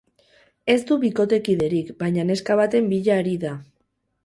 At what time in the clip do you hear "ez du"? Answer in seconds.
0.75-0.97